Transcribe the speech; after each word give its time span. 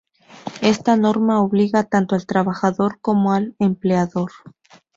Esta 0.63 0.95
norma 0.97 1.43
obliga 1.43 1.83
tanto 1.83 2.15
al 2.15 2.25
trabajador 2.25 2.97
como 3.01 3.33
al 3.33 3.55
empleador. 3.59 4.31